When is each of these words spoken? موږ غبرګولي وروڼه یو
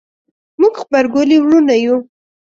موږ 0.59 0.73
غبرګولي 0.81 1.37
وروڼه 1.41 1.75
یو 1.83 1.95